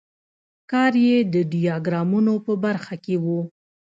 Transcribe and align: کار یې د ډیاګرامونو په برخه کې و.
کار 0.71 0.93
یې 1.05 1.17
د 1.33 1.35
ډیاګرامونو 1.51 2.33
په 2.45 2.53
برخه 2.63 2.95
کې 3.05 3.15
و. 3.23 3.25